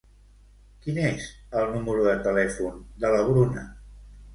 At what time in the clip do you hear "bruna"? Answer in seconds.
3.33-3.73